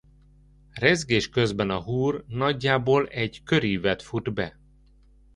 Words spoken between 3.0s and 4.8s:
egy körívet fut be.